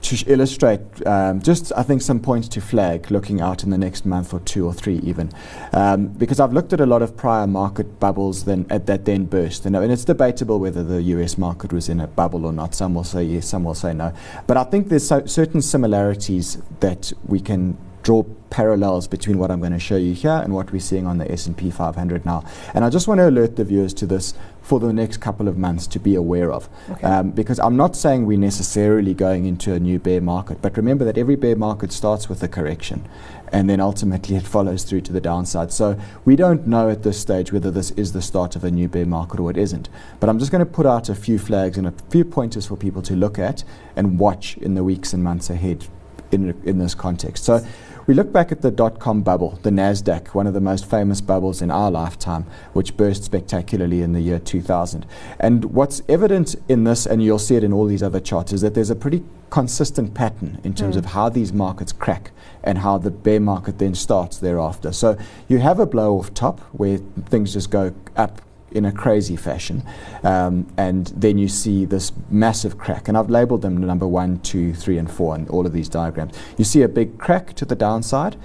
to 0.05 0.23
illustrate 0.31 0.81
um, 1.07 1.41
just, 1.41 1.73
I 1.75 1.83
think, 1.83 2.03
some 2.03 2.21
points 2.21 2.47
to 2.49 2.61
flag 2.61 3.11
looking 3.11 3.41
out 3.41 3.65
in 3.65 3.71
the 3.71 3.79
next 3.79 4.05
month 4.05 4.35
or 4.35 4.41
two 4.41 4.67
or 4.67 4.75
three, 4.75 4.99
even. 4.99 5.33
Um, 5.73 6.09
because 6.09 6.41
I've 6.41 6.53
looked 6.53 6.75
at 6.75 6.81
a 6.81 6.87
lot 6.87 7.01
of 7.01 7.17
prior 7.17 7.47
market 7.47 7.99
bubbles 8.01 8.45
then, 8.45 8.67
at 8.69 8.87
that 8.87 9.07
then 9.07 9.25
burst. 9.25 9.65
And, 9.65 9.75
and 9.75 9.91
it's 9.91 10.05
debatable 10.05 10.59
whether 10.59 10.85
the 10.85 11.03
US 11.03 11.39
market 11.39 11.73
was 11.73 11.89
in 11.89 12.01
a 12.01 12.07
bubble 12.07 12.45
or 12.45 12.53
not. 12.53 12.75
Some 12.75 12.95
will 12.95 13.05
say 13.05 13.25
yes, 13.25 13.49
some 13.49 13.65
will 13.65 13.75
say 13.75 13.95
no. 13.95 14.13
But 14.47 14.59
I 14.59 14.65
think 14.65 14.89
there's 14.89 15.07
so 15.07 15.25
certain 15.25 15.63
similarities 15.63 16.59
that 16.81 17.13
we 17.27 17.41
can 17.41 17.79
draw 18.03 18.25
parallels 18.55 19.09
between 19.09 19.37
what 19.37 19.51
I'm 19.51 19.59
going 19.59 19.73
to 19.73 19.81
show 19.81 19.97
you 19.97 20.15
here 20.15 20.41
and 20.45 20.55
what 20.55 20.71
we're 20.71 20.79
seeing 20.79 21.09
on 21.09 21.19
the 21.19 21.29
S&P 21.29 21.73
500 21.73 22.25
now. 22.25 22.45
And 22.73 22.85
I 22.85 22.89
just 22.89 23.09
want 23.09 23.19
to 23.19 23.29
alert 23.29 23.57
the 23.57 23.65
viewers 23.65 23.93
to 23.95 24.07
this 24.07 24.33
for 24.63 24.79
the 24.79 24.93
next 24.93 25.17
couple 25.17 25.49
of 25.49 25.59
months 25.59 25.89
to 25.89 25.99
be 25.99 26.15
aware 26.15 26.53
of. 26.53 26.69
Okay. 26.89 27.05
Um, 27.05 27.33
because 27.33 27.59
I'm 27.59 27.77
not 27.77 27.97
saying 27.97 28.27
we're 28.27 28.39
necessarily 28.39 29.13
going 29.13 29.47
into 29.47 29.75
a 29.75 29.81
new 29.81 29.99
bear 29.99 30.21
market, 30.21 30.63
but 30.63 30.77
remember 30.77 31.05
that 31.05 31.19
every 31.19 31.35
bear 31.35 31.57
market 31.57 31.91
starts 31.91 32.29
with 32.29 32.45
a 32.45 32.49
correction 32.49 33.09
and 33.49 33.69
then 33.69 33.81
ultimately 33.81 34.37
it 34.37 34.47
follows 34.47 34.85
through 34.85 35.01
to 35.01 35.13
the 35.13 35.21
downside. 35.21 35.73
So 35.73 35.99
we 36.25 36.37
don't 36.37 36.65
know 36.65 36.89
at 36.91 37.03
this 37.03 37.21
stage 37.21 37.53
whether 37.53 37.73
this 37.73 37.91
is 37.93 38.13
the 38.13 38.23
start 38.23 38.55
of 38.55 38.63
a 38.63 38.71
new 38.71 38.87
bear 38.87 39.05
market 39.05 39.41
or 39.41 39.51
it 39.51 39.57
isn't. 39.57 39.89
But 40.21 40.29
I'm 40.29 40.39
just 40.39 40.53
going 40.53 40.65
to 40.65 40.71
put 40.71 40.87
out 40.87 41.09
a 41.09 41.15
few 41.17 41.41
flags 41.41 41.77
and 41.77 41.89
a 41.89 41.95
few 42.09 42.25
pointers 42.25 42.67
for 42.67 42.77
people 42.77 43.03
to 43.03 43.17
look 43.17 43.37
at 43.37 43.65
and 43.97 44.17
watch 44.17 44.57
in 44.59 44.75
the 44.75 44.85
weeks 44.85 45.13
and 45.13 45.25
months 45.25 45.51
ahead 45.51 45.89
in, 46.31 46.61
in 46.65 46.79
this 46.79 46.95
context. 46.95 47.45
So 47.45 47.65
we 48.07 48.15
look 48.15 48.33
back 48.33 48.53
at 48.53 48.63
the 48.63 48.71
dot 48.71 48.99
com 48.99 49.23
bubble, 49.23 49.59
the 49.63 49.71
NASDAQ, 49.71 50.29
one 50.35 50.47
of 50.47 50.55
the 50.55 50.61
most 50.61 50.89
famous 50.89 51.21
bubbles 51.21 51.63
in 51.63 51.71
our 51.71 51.91
lifetime, 51.91 52.45
which 52.73 52.97
burst 52.97 53.25
spectacularly 53.25 54.03
in 54.03 54.13
the 54.13 54.21
year 54.21 54.39
2000. 54.39 55.07
And 55.41 55.67
what's 55.67 56.03
evident 56.09 56.55
in 56.69 56.85
this, 56.85 57.07
and 57.07 57.23
you'll 57.23 57.39
see 57.39 57.57
it 57.57 57.65
in 57.65 57.73
all 57.73 57.87
these 57.87 58.03
other 58.03 58.21
charts, 58.21 58.53
is 58.53 58.61
that 58.61 58.75
there's 58.75 58.91
a 58.91 58.97
pretty 58.97 59.23
consistent 59.51 60.15
pattern 60.15 60.59
in 60.65 60.75
terms 60.75 60.97
Mm. 60.97 60.99
of 60.99 61.05
how 61.07 61.29
these 61.29 61.53
markets 61.53 61.93
crack 61.93 62.33
and 62.65 62.79
how 62.79 62.99
the 62.99 63.11
bear 63.11 63.39
market 63.41 63.79
then 63.79 63.95
starts 63.95 64.39
thereafter. 64.39 64.91
So 64.93 65.17
you 65.49 65.59
have 65.61 65.79
a 65.79 65.87
blow 65.87 66.19
off 66.19 66.35
top 66.35 66.61
where 66.73 66.99
things 67.29 67.53
just 67.53 67.71
go 67.71 67.93
up 68.17 68.41
in 68.75 68.85
a 68.85 68.93
crazy 68.93 69.37
fashion. 69.37 69.83
Um, 70.23 70.67
and 70.77 71.07
then 71.17 71.39
you 71.39 71.49
see 71.49 71.85
this 71.85 72.13
massive 72.31 72.77
crack. 72.77 73.09
And 73.09 73.17
I've 73.17 73.31
labeled 73.31 73.63
them 73.63 73.79
number 73.79 74.07
one, 74.07 74.41
two, 74.41 74.75
three, 74.75 74.99
and 74.99 75.11
four 75.11 75.35
in 75.37 75.49
all 75.49 75.65
of 75.65 75.73
these 75.73 75.89
diagrams. 75.89 76.35
You 76.59 76.65
see 76.65 76.83
a 76.83 76.89
big 76.89 77.19
crack 77.19 77.55
to 77.55 77.65
the 77.65 77.77
downside, 77.77 78.37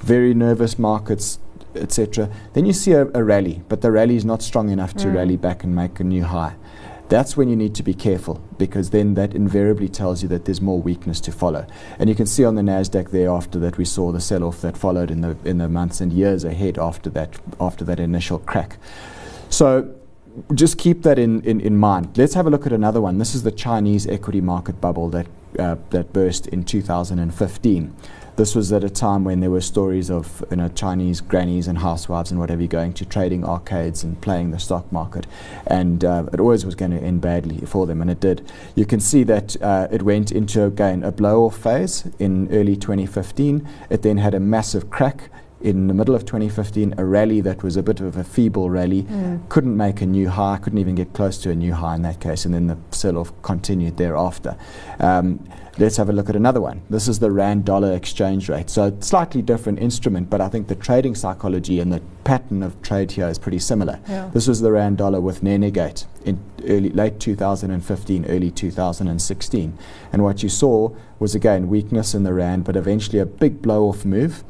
very 0.00 0.34
nervous 0.34 0.78
markets, 0.78 1.38
etc. 1.74 2.30
Then 2.52 2.66
you 2.66 2.72
see 2.72 2.92
a, 2.92 3.06
a 3.14 3.24
rally, 3.24 3.62
but 3.68 3.80
the 3.80 3.90
rally 3.90 4.16
is 4.16 4.24
not 4.24 4.42
strong 4.42 4.70
enough 4.70 4.94
to 4.94 5.06
Mm. 5.08 5.14
rally 5.14 5.36
back 5.36 5.64
and 5.64 5.74
make 5.74 6.00
a 6.00 6.04
new 6.04 6.24
high. 6.24 6.54
That's 7.08 7.36
when 7.36 7.48
you 7.50 7.56
need 7.56 7.74
to 7.74 7.82
be 7.82 7.92
careful 7.92 8.40
because 8.56 8.88
then 8.90 9.14
that 9.14 9.34
invariably 9.34 9.88
tells 9.88 10.22
you 10.22 10.28
that 10.30 10.46
there's 10.46 10.62
more 10.62 10.80
weakness 10.80 11.20
to 11.22 11.32
follow. 11.32 11.66
And 11.98 12.08
you 12.08 12.14
can 12.14 12.24
see 12.24 12.42
on 12.42 12.54
the 12.54 12.62
Nasdaq 12.62 13.10
thereafter 13.10 13.58
that 13.58 13.76
we 13.76 13.84
saw 13.84 14.12
the 14.12 14.20
sell-off 14.20 14.62
that 14.62 14.78
followed 14.78 15.10
in 15.10 15.20
the 15.20 15.36
in 15.44 15.58
the 15.58 15.68
months 15.68 16.00
and 16.00 16.10
years 16.10 16.42
ahead 16.42 16.78
after 16.78 17.10
that 17.10 17.38
after 17.60 17.84
that 17.84 18.00
initial 18.00 18.38
crack. 18.38 18.78
So 19.52 19.94
just 20.54 20.78
keep 20.78 21.02
that 21.02 21.18
in, 21.18 21.42
in, 21.42 21.60
in 21.60 21.76
mind. 21.76 22.16
Let's 22.16 22.32
have 22.32 22.46
a 22.46 22.50
look 22.50 22.64
at 22.64 22.72
another 22.72 23.02
one. 23.02 23.18
This 23.18 23.34
is 23.34 23.42
the 23.42 23.52
Chinese 23.52 24.06
equity 24.06 24.40
market 24.40 24.80
bubble 24.80 25.10
that 25.10 25.26
uh, 25.58 25.76
that 25.90 26.14
burst 26.14 26.46
in 26.46 26.64
2015. 26.64 27.94
This 28.36 28.54
was 28.54 28.72
at 28.72 28.82
a 28.82 28.88
time 28.88 29.24
when 29.24 29.40
there 29.40 29.50
were 29.50 29.60
stories 29.60 30.10
of 30.10 30.42
you 30.50 30.56
know 30.56 30.68
Chinese 30.68 31.20
grannies 31.20 31.68
and 31.68 31.76
housewives 31.76 32.30
and 32.30 32.40
whatever 32.40 32.66
going 32.66 32.94
to 32.94 33.04
trading 33.04 33.44
arcades 33.44 34.02
and 34.02 34.18
playing 34.22 34.52
the 34.52 34.58
stock 34.58 34.90
market, 34.90 35.26
and 35.66 36.02
uh, 36.02 36.24
it 36.32 36.40
always 36.40 36.64
was 36.64 36.74
going 36.74 36.92
to 36.92 36.98
end 36.98 37.20
badly 37.20 37.58
for 37.66 37.86
them, 37.86 38.00
and 38.00 38.10
it 38.10 38.20
did. 38.20 38.50
You 38.74 38.86
can 38.86 39.00
see 39.00 39.22
that 39.24 39.60
uh, 39.60 39.88
it 39.92 40.00
went 40.00 40.32
into 40.32 40.64
again 40.64 41.04
a 41.04 41.12
blow-off 41.12 41.58
phase 41.58 42.08
in 42.18 42.48
early 42.50 42.74
2015. 42.74 43.68
It 43.90 44.00
then 44.00 44.16
had 44.16 44.32
a 44.32 44.40
massive 44.40 44.88
crack 44.88 45.28
in 45.62 45.86
the 45.86 45.94
middle 45.94 46.14
of 46.14 46.24
2015, 46.24 46.94
a 46.98 47.04
rally 47.04 47.40
that 47.40 47.62
was 47.62 47.76
a 47.76 47.82
bit 47.82 48.00
of 48.00 48.16
a 48.16 48.24
feeble 48.24 48.68
rally, 48.68 49.04
mm. 49.04 49.48
couldn't 49.48 49.76
make 49.76 50.00
a 50.00 50.06
new 50.06 50.28
high, 50.28 50.58
couldn't 50.58 50.78
even 50.78 50.94
get 50.94 51.12
close 51.12 51.38
to 51.38 51.50
a 51.50 51.54
new 51.54 51.72
high 51.72 51.94
in 51.94 52.02
that 52.02 52.20
case, 52.20 52.44
and 52.44 52.52
then 52.54 52.66
the 52.66 52.76
sell 52.90 53.16
off 53.16 53.32
continued 53.42 53.96
thereafter. 53.96 54.56
Um, 54.98 55.46
let's 55.78 55.96
have 55.96 56.08
a 56.08 56.12
look 56.12 56.28
at 56.28 56.36
another 56.36 56.60
one. 56.60 56.82
This 56.90 57.06
is 57.06 57.20
the 57.20 57.30
Rand 57.30 57.64
dollar 57.64 57.92
exchange 57.92 58.48
rate. 58.48 58.70
So, 58.70 58.96
slightly 59.00 59.40
different 59.40 59.78
instrument, 59.78 60.30
but 60.30 60.40
I 60.40 60.48
think 60.48 60.66
the 60.66 60.74
trading 60.74 61.14
psychology 61.14 61.78
and 61.80 61.92
the 61.92 62.02
pattern 62.24 62.62
of 62.62 62.80
trade 62.82 63.12
here 63.12 63.28
is 63.28 63.38
pretty 63.38 63.60
similar. 63.60 64.00
Yeah. 64.08 64.30
This 64.32 64.48
was 64.48 64.60
the 64.60 64.72
Rand 64.72 64.98
dollar 64.98 65.20
with 65.20 65.42
Nenegate 65.42 66.06
in 66.24 66.40
early, 66.64 66.90
late 66.90 67.20
2015, 67.20 68.26
early 68.26 68.50
2016. 68.50 69.78
And 70.12 70.22
what 70.22 70.42
you 70.42 70.48
saw 70.48 70.94
was 71.18 71.34
again 71.34 71.68
weakness 71.68 72.14
in 72.14 72.24
the 72.24 72.32
Rand, 72.32 72.64
but 72.64 72.76
eventually 72.76 73.18
a 73.20 73.26
big 73.26 73.62
blow 73.62 73.88
off 73.88 74.04
move 74.04 74.42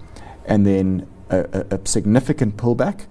and 0.47 0.67
then 0.67 1.07
a, 1.31 1.41
a, 1.71 1.77
a 1.77 1.87
significant 1.87 2.57
pullback, 2.57 3.07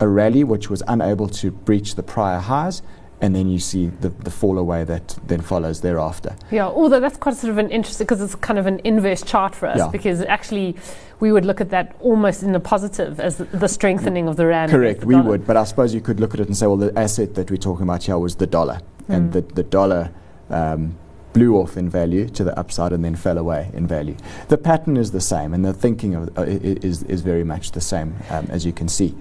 a 0.00 0.08
rally 0.08 0.44
which 0.44 0.68
was 0.70 0.82
unable 0.88 1.28
to 1.28 1.50
breach 1.50 1.94
the 1.94 2.02
prior 2.02 2.38
highs, 2.38 2.82
and 3.20 3.34
then 3.34 3.48
you 3.48 3.58
see 3.58 3.86
the, 3.86 4.10
the 4.10 4.30
fall 4.30 4.58
away 4.58 4.84
that 4.84 5.18
then 5.26 5.40
follows 5.40 5.80
thereafter. 5.80 6.36
Yeah, 6.50 6.66
although 6.66 7.00
that's 7.00 7.16
quite 7.16 7.34
sort 7.36 7.50
of 7.50 7.58
an 7.58 7.70
interesting 7.70 8.04
because 8.04 8.20
it's 8.20 8.34
kind 8.34 8.58
of 8.58 8.66
an 8.66 8.80
inverse 8.84 9.22
chart 9.22 9.54
for 9.54 9.68
us 9.68 9.78
yeah. 9.78 9.88
because 9.88 10.20
actually 10.22 10.76
we 11.18 11.32
would 11.32 11.46
look 11.46 11.60
at 11.60 11.70
that 11.70 11.96
almost 12.00 12.42
in 12.42 12.54
a 12.54 12.60
positive 12.60 13.18
as 13.18 13.38
the, 13.38 13.44
the 13.44 13.68
strengthening 13.68 14.28
of 14.28 14.36
the 14.36 14.46
rand. 14.46 14.70
Correct, 14.70 15.00
the 15.00 15.06
we 15.06 15.14
dollar. 15.14 15.30
would, 15.30 15.46
but 15.46 15.56
I 15.56 15.64
suppose 15.64 15.94
you 15.94 16.02
could 16.02 16.20
look 16.20 16.34
at 16.34 16.40
it 16.40 16.46
and 16.46 16.56
say, 16.56 16.66
well, 16.66 16.76
the 16.76 16.96
asset 16.98 17.34
that 17.36 17.50
we're 17.50 17.56
talking 17.56 17.84
about 17.84 18.02
here 18.04 18.18
was 18.18 18.36
the 18.36 18.46
dollar, 18.46 18.80
mm. 19.08 19.14
and 19.14 19.32
the 19.32 19.40
the 19.40 19.62
dollar. 19.62 20.12
Um, 20.50 20.98
blew 21.36 21.56
off 21.56 21.76
in 21.76 21.86
value 21.90 22.26
to 22.30 22.42
the 22.44 22.58
upside 22.58 22.92
and 22.94 23.04
then 23.04 23.14
fell 23.14 23.36
away 23.36 23.70
in 23.74 23.86
value. 23.86 24.16
The 24.48 24.56
pattern 24.56 24.96
is 24.96 25.10
the 25.10 25.20
same, 25.20 25.52
and 25.52 25.62
the 25.62 25.74
thinking 25.74 26.14
of, 26.14 26.38
uh, 26.38 26.42
is, 26.42 27.02
is 27.02 27.20
very 27.20 27.44
much 27.44 27.72
the 27.72 27.80
same, 27.80 28.16
um, 28.30 28.46
as 28.48 28.64
you 28.64 28.72
can 28.72 28.88
see. 28.88 29.14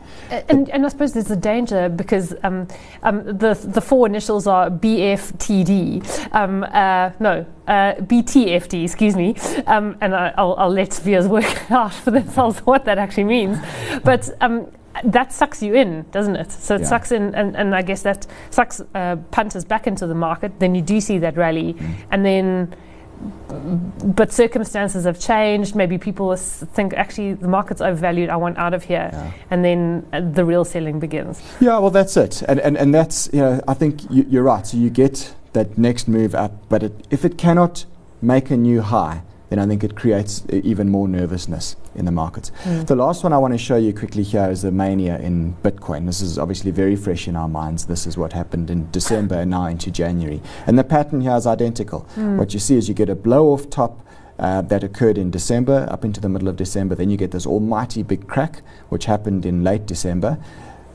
and, 0.48 0.70
and 0.70 0.86
I 0.86 0.90
suppose 0.90 1.12
there's 1.12 1.30
a 1.30 1.36
danger 1.36 1.90
because 1.90 2.34
um, 2.44 2.68
um, 3.04 3.26
the, 3.26 3.54
the 3.54 3.82
four 3.82 4.08
initials 4.08 4.48
are 4.48 4.70
BFTD. 4.70 6.34
Um, 6.34 6.64
uh, 6.64 7.12
no, 7.20 7.46
uh, 7.68 7.96
BTFD, 7.96 8.86
excuse 8.86 9.16
me, 9.18 9.36
um, 9.68 9.98
and 10.00 10.16
I, 10.16 10.42
will 10.42 10.70
let 10.70 10.94
viewers 10.94 11.28
work 11.28 11.72
out 11.72 11.94
for 11.94 12.12
themselves 12.12 12.60
what 12.60 12.86
that 12.86 12.98
actually 12.98 13.26
means. 13.26 13.58
But 14.06 14.30
um, 14.40 14.72
that 15.04 15.34
sucks 15.34 15.62
you 15.62 15.76
in, 15.76 16.06
doesn't 16.12 16.36
it? 16.36 16.52
So 16.52 16.76
it 16.76 16.82
yeah. 16.82 16.88
sucks 16.88 17.12
in, 17.12 17.36
and, 17.36 17.56
and 17.56 17.76
I 17.76 17.82
guess 17.82 18.02
that 18.04 18.28
sucks 18.50 18.82
uh, 18.94 19.18
punters 19.32 19.66
back 19.66 19.88
into 19.88 20.08
the 20.08 20.16
market. 20.16 20.60
Then 20.60 20.76
you 20.76 20.82
do 20.82 21.02
see 21.02 21.18
that 21.20 21.38
rally, 21.38 21.74
mm. 21.74 21.96
and 22.12 22.26
then, 22.26 22.76
but 24.04 24.32
circumstances 24.32 25.06
have 25.06 25.20
changed. 25.20 25.76
Maybe 25.76 25.98
people 25.98 26.36
think 26.36 26.94
actually 26.94 27.34
the 27.34 27.48
market's 27.48 27.82
overvalued. 27.82 28.30
I 28.30 28.36
want 28.38 28.58
out 28.58 28.74
of 28.74 28.84
here, 28.84 29.10
yeah. 29.12 29.32
and 29.50 29.66
then 29.66 30.08
uh, 30.14 30.22
the 30.22 30.46
real 30.46 30.66
selling 30.66 31.00
begins. 31.00 31.42
Yeah, 31.60 31.78
well, 31.80 31.92
that's 31.92 32.16
it, 32.18 32.42
and 32.44 32.60
and, 32.60 32.78
and 32.78 32.94
that's 32.94 33.30
you 33.34 33.40
know 33.40 33.62
I 33.68 33.74
think 33.74 34.02
you, 34.10 34.40
are 34.40 34.44
right. 34.44 34.66
So 34.66 34.78
you 34.78 34.90
get 34.90 35.36
that 35.54 35.78
next 35.78 36.08
move 36.08 36.36
up, 36.36 36.68
but 36.70 36.84
it, 36.84 37.08
if 37.10 37.26
it 37.26 37.38
cannot 37.38 37.86
make 38.22 38.50
a 38.50 38.58
new 38.58 38.82
high 38.82 39.22
then 39.50 39.60
I 39.60 39.68
think 39.68 39.84
it 39.84 39.96
creates 39.96 40.44
even 40.52 40.90
more 40.90 41.08
nervousness 41.08 41.76
in 41.94 42.06
the 42.06 42.12
markets. 42.12 42.52
Mm. 42.64 42.88
The 42.88 42.96
last 42.96 43.24
one 43.24 43.34
I 43.34 43.38
want 43.38 43.54
to 43.54 43.58
show 43.58 43.76
you 43.76 43.94
quickly 43.94 44.24
here 44.24 44.50
is 44.50 44.64
the 44.64 44.72
mania 44.72 45.20
in 45.20 45.56
Bitcoin. 45.64 46.06
This 46.06 46.22
is 46.22 46.40
obviously 46.40 46.72
very 46.72 46.96
fresh 46.96 47.28
in 47.28 47.36
our 47.36 47.48
minds. 47.48 47.86
This 47.86 48.08
is 48.08 48.18
what 48.18 48.34
happened 48.34 48.70
in 48.70 48.90
December 48.92 49.36
and 49.36 49.52
now 49.52 49.68
into 49.68 49.92
January. 49.92 50.42
And 50.66 50.80
the 50.80 50.84
pattern 50.84 51.22
here 51.22 51.36
is 51.36 51.46
identical. 51.46 52.08
Mm. 52.16 52.38
What 52.38 52.54
you 52.54 52.60
see 52.60 52.76
is 52.76 52.90
you 52.90 52.96
get 52.96 53.10
a 53.10 53.16
blow 53.16 53.48
off 53.54 53.70
top. 53.70 54.02
Uh, 54.38 54.62
that 54.62 54.84
occurred 54.84 55.18
in 55.18 55.32
December, 55.32 55.88
up 55.90 56.04
into 56.04 56.20
the 56.20 56.28
middle 56.28 56.50
of 56.50 56.58
December. 56.58 56.94
Then 56.94 57.10
you 57.10 57.16
get 57.16 57.32
this 57.32 57.48
almighty 57.48 58.04
big 58.04 58.28
crack, 58.28 58.64
which 58.90 59.06
happened 59.06 59.46
in 59.46 59.64
late 59.64 59.86
December. 59.86 60.38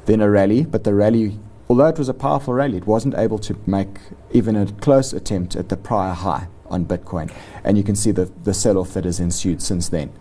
Then 0.05 0.21
a 0.21 0.29
rally, 0.29 0.67
but 0.67 0.85
the 0.85 0.93
rally 0.93 1.39
although 1.71 1.87
it 1.87 1.97
was 1.97 2.11
a 2.11 2.15
powerful 2.15 2.53
rally, 2.53 2.77
it 2.77 2.87
wasn't 2.87 3.15
able 3.15 3.39
to 3.39 3.57
make 3.65 4.01
even 4.33 4.57
a 4.57 4.67
close 4.67 5.15
attempt 5.15 5.57
at 5.57 5.71
the 5.71 5.77
prior 5.77 6.13
high 6.13 6.49
on 6.71 6.85
Bitcoin. 6.85 7.33
And 7.65 7.77
you 7.77 7.85
can 7.85 7.97
see 7.97 8.11
the, 8.11 8.27
the 8.45 8.55
sell 8.55 8.79
off 8.79 8.95
that 8.95 9.05
has 9.05 9.21
ensued 9.21 9.63
since 9.63 9.89
then. 9.89 10.13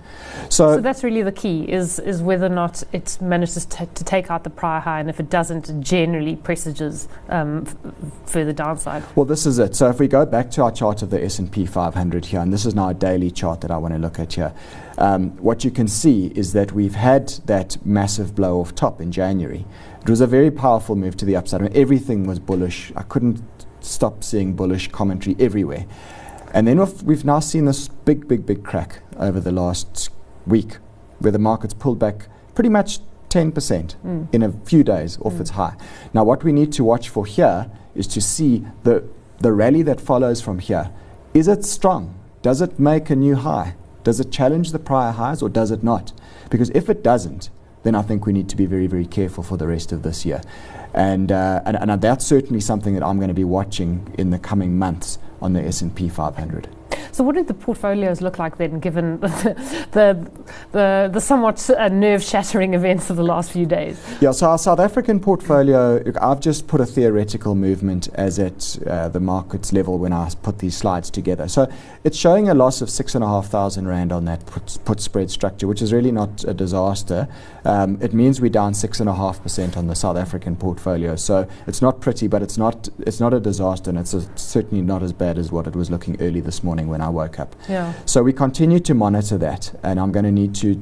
So, 0.50 0.76
so, 0.76 0.82
that's 0.82 1.04
really 1.04 1.22
the 1.22 1.32
key 1.32 1.64
is, 1.64 2.00
is 2.00 2.22
whether 2.22 2.48
or 2.48 2.50
not 2.50 2.84
it 2.92 3.18
manages 3.22 3.66
to, 3.66 3.86
to 3.86 4.04
take 4.04 4.32
out 4.32 4.44
the 4.44 4.50
prior 4.50 4.80
high, 4.80 5.00
and 5.00 5.10
if 5.10 5.20
it 5.20 5.30
doesn't, 5.30 5.70
it 5.70 5.80
generally 5.80 6.36
presages 6.36 7.08
um, 7.30 7.66
f- 7.68 7.76
further 8.26 8.54
downside. 8.54 9.04
Well, 9.16 9.26
this 9.26 9.46
is 9.46 9.60
it. 9.60 9.76
So 9.76 9.90
if 9.90 10.00
we 10.00 10.08
go 10.08 10.26
back 10.26 10.52
to 10.52 10.64
our 10.64 10.72
chart 10.72 11.02
of 11.02 11.10
the 11.10 11.24
S&P 11.24 11.66
500 11.66 12.26
here, 12.26 12.40
and 12.40 12.52
this 12.52 12.66
is 12.66 12.76
now 12.76 12.90
a 12.90 12.94
daily 12.94 13.32
chart 13.32 13.62
that 13.62 13.72
I 13.72 13.78
want 13.78 13.94
to 13.94 14.00
look 14.00 14.20
at 14.20 14.34
here, 14.34 14.54
um, 14.98 15.32
what 15.38 15.64
you 15.64 15.72
can 15.72 15.88
see 15.88 16.28
is 16.36 16.54
that 16.54 16.72
we've 16.74 16.96
had 16.96 17.30
that 17.46 17.78
massive 17.86 18.36
blow 18.36 18.60
off 18.60 18.76
top 18.76 19.00
in 19.02 19.12
January. 19.12 19.66
It 20.02 20.10
was 20.10 20.22
a 20.22 20.28
very 20.28 20.52
powerful 20.52 20.96
move 20.96 21.16
to 21.18 21.26
the 21.26 21.36
upside. 21.36 21.62
I 21.62 21.64
mean, 21.66 21.74
everything 21.76 22.26
was 22.26 22.40
bullish. 22.40 22.92
I 22.96 23.04
couldn't 23.04 23.42
stop 23.82 24.24
seeing 24.24 24.54
bullish 24.54 24.90
commentary 24.90 25.36
everywhere. 25.40 25.86
And 26.54 26.68
then 26.68 26.80
we've, 26.80 27.04
we've 27.04 27.26
now 27.26 27.40
seen 27.40 27.66
this 27.66 27.88
big, 27.88 28.28
big, 28.28 28.46
big 28.46 28.64
crack 28.64 29.02
over 29.18 29.40
the 29.40 29.52
last 29.52 30.10
week 30.48 30.78
where 31.20 31.32
the 31.32 31.40
market's 31.40 31.74
pulled 31.74 32.00
back 32.00 32.28
pretty 32.56 32.70
much 32.70 33.00
10% 33.30 33.54
mm. 33.54 34.34
in 34.34 34.42
a 34.42 34.52
few 34.52 34.84
days 34.84 35.20
off 35.22 35.34
mm. 35.34 35.42
its 35.42 35.52
high. 35.52 35.76
Now, 36.14 36.24
what 36.24 36.44
we 36.44 36.52
need 36.52 36.72
to 36.74 36.84
watch 36.84 37.10
for 37.10 37.26
here 37.26 37.70
is 37.94 38.08
to 38.08 38.22
see 38.22 38.66
the, 38.84 39.08
the 39.40 39.52
rally 39.52 39.84
that 39.84 40.02
follows 40.02 40.42
from 40.42 40.60
here. 40.60 40.92
Is 41.34 41.48
it 41.48 41.64
strong? 41.64 42.20
Does 42.42 42.62
it 42.62 42.80
make 42.80 43.10
a 43.10 43.16
new 43.16 43.36
high? 43.36 43.76
Does 44.04 44.20
it 44.20 44.32
challenge 44.32 44.72
the 44.72 44.80
prior 44.80 45.12
highs 45.12 45.42
or 45.42 45.50
does 45.50 45.72
it 45.72 45.84
not? 45.84 46.14
Because 46.50 46.70
if 46.72 46.90
it 46.90 47.04
doesn't, 47.04 47.50
then 47.84 47.96
I 47.96 48.02
think 48.02 48.26
we 48.26 48.34
need 48.34 48.50
to 48.50 48.56
be 48.56 48.66
very, 48.66 48.88
very 48.88 49.06
careful 49.06 49.44
for 49.44 49.58
the 49.58 49.68
rest 49.68 49.92
of 49.92 50.04
this 50.04 50.26
year. 50.26 50.42
And, 50.94 51.32
uh, 51.32 51.62
and, 51.66 51.78
and 51.78 52.02
that's 52.02 52.26
certainly 52.26 52.60
something 52.60 52.94
that 52.96 53.04
I'm 53.04 53.18
going 53.18 53.30
to 53.30 53.34
be 53.34 53.44
watching 53.44 54.14
in 54.18 54.32
the 54.32 54.40
coming 54.40 54.78
months 54.78 55.20
on 55.42 55.54
the 55.54 55.64
S&P 55.64 56.10
500. 56.10 56.68
So, 57.12 57.24
what 57.24 57.36
did 57.36 57.48
the 57.48 57.54
portfolios 57.54 58.22
look 58.22 58.40
like 58.40 58.58
then, 58.58 58.80
given 58.80 59.20
the 59.20 59.88
the, 59.92 60.32
the, 60.72 61.10
the 61.12 61.20
somewhat 61.20 61.70
uh, 61.70 61.90
nerve 61.90 62.24
shattering 62.24 62.74
events 62.74 63.10
of 63.10 63.18
the 63.18 63.24
last 63.24 63.52
few 63.52 63.66
days? 63.66 64.02
Yeah, 64.22 64.32
so 64.32 64.50
our 64.50 64.58
South 64.58 64.80
African 64.80 65.20
portfolio, 65.20 66.02
I've 66.22 66.40
just 66.40 66.68
put 66.68 66.80
a 66.80 66.86
theoretical 66.86 67.56
movement 67.56 68.08
as 68.14 68.40
at 68.40 68.78
uh, 68.88 69.10
the 69.10 69.20
markets 69.20 69.74
level 69.74 69.98
when 69.98 70.14
I 70.14 70.30
put 70.42 70.60
these 70.60 70.78
slides 70.78 71.10
together. 71.10 71.48
So, 71.48 71.70
it's 72.04 72.18
showing 72.18 72.48
a 72.48 72.54
loss 72.54 72.82
of 72.82 72.90
six 72.90 73.16
and 73.16 73.24
a 73.24 73.28
half 73.28 73.48
thousand 73.48 73.88
rand 73.88 74.12
on 74.12 74.26
that 74.26 74.46
put, 74.46 74.78
put 74.86 75.02
spread 75.02 75.30
structure, 75.30 75.68
which 75.68 75.82
is 75.82 75.92
really 75.92 76.12
not 76.12 76.46
a 76.46 76.54
disaster. 76.54 77.28
Um, 77.66 77.98
it 78.02 78.14
means 78.14 78.40
we're 78.40 78.50
down 78.50 78.74
six 78.74 79.00
and 79.00 79.10
a 79.10 79.16
half 79.16 79.44
percent 79.44 79.76
on 79.76 79.88
the 79.88 79.96
South 79.96 80.16
African 80.16 80.56
portfolio. 80.56 81.16
So, 81.16 81.50
it's 81.68 81.82
not 81.82 82.00
pretty, 82.00 82.28
but 82.28 82.42
it's 82.42 82.58
not 82.58 82.88
it's 83.00 83.20
not 83.20 83.34
a 83.34 83.40
disaster, 83.40 83.90
and 83.90 84.00
it's 84.00 84.14
a, 84.14 84.26
certainly 84.38 84.82
not 84.82 85.04
as 85.04 85.12
bad 85.12 85.38
as 85.38 85.52
what 85.52 85.68
it 85.68 85.76
was 85.76 85.92
looking 85.92 86.20
early 86.22 86.40
this 86.40 86.64
morning 86.64 86.79
when 86.88 87.02
I 87.02 87.10
woke 87.10 87.40
up. 87.40 87.56
Yeah. 87.68 87.94
So 88.06 88.24
we 88.24 88.34
continue 88.34 88.80
to 88.80 88.94
monitor 88.94 89.38
that, 89.40 89.78
and 89.84 90.00
I'm 90.00 90.12
going 90.12 90.26
to 90.26 90.32
need 90.32 90.56
to 90.56 90.82